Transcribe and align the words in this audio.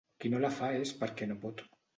Qui 0.23 0.31
no 0.33 0.39
la 0.45 0.49
fa 0.55 0.71
és 0.79 0.95
perquè 1.03 1.31
no 1.31 1.41
pot. 1.47 1.67